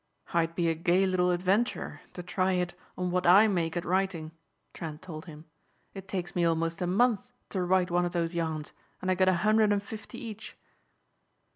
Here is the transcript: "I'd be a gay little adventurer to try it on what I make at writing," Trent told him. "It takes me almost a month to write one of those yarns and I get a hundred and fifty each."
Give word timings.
"I'd 0.33 0.55
be 0.55 0.67
a 0.67 0.73
gay 0.73 1.05
little 1.05 1.29
adventurer 1.29 2.01
to 2.13 2.23
try 2.23 2.53
it 2.53 2.73
on 2.97 3.11
what 3.11 3.27
I 3.27 3.47
make 3.47 3.77
at 3.77 3.85
writing," 3.85 4.31
Trent 4.73 5.03
told 5.03 5.25
him. 5.25 5.45
"It 5.93 6.07
takes 6.07 6.33
me 6.35 6.43
almost 6.43 6.81
a 6.81 6.87
month 6.87 7.31
to 7.49 7.61
write 7.61 7.91
one 7.91 8.05
of 8.05 8.11
those 8.11 8.33
yarns 8.33 8.73
and 8.99 9.11
I 9.11 9.13
get 9.13 9.29
a 9.29 9.35
hundred 9.45 9.71
and 9.71 9.83
fifty 9.83 10.17
each." 10.17 10.57